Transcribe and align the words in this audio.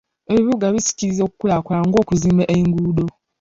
Ebibuga 0.31 0.65
bisikiriza 0.75 1.21
enkulaakulana 1.25 1.85
ng'okuzimba 1.89 2.43
enguudo. 2.55 3.05